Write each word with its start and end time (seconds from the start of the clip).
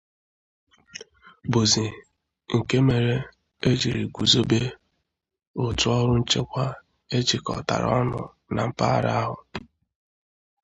bụzị 1.51 1.85
nke 2.55 2.77
mere 2.87 3.15
e 3.67 3.69
jiri 3.79 4.03
guzobe 4.15 4.59
òtù 5.65 5.87
ọrụ 5.99 6.15
nchekwa 6.21 6.65
e 7.15 7.17
jikọtara 7.27 7.87
ọnụ 8.01 8.21
na 8.53 8.61
mpaghara 8.69 9.11
ahụ 9.23 9.37